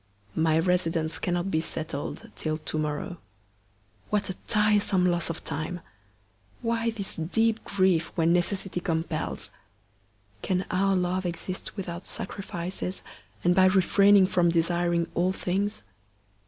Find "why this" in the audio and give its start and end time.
6.63-7.17